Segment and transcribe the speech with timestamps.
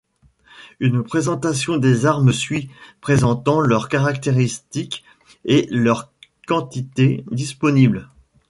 [0.79, 5.03] Une présentation des armes suit, présentant leurs caractéristiques
[5.45, 6.11] et leur
[6.47, 8.09] quantité disponible.